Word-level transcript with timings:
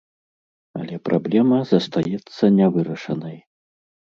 Але 0.79 0.95
праблема 1.09 1.59
застаецца 1.73 2.43
нявырашанай. 2.57 3.37